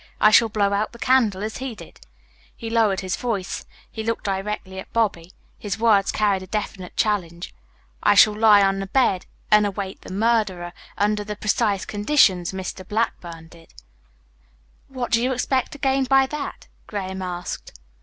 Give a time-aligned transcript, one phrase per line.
[0.19, 1.99] I shall blow out the candle as he did."
[2.55, 3.67] He lowered his voice.
[3.91, 5.31] He looked directly at Bobby.
[5.59, 7.53] His words carried a definite challenge.
[8.01, 12.83] "I shall lie on the bed and await the murderer under the precise conditions Mr.
[12.87, 13.75] Blackburn did."
[14.87, 17.79] "What do you expect to gain by that?" Graham asked.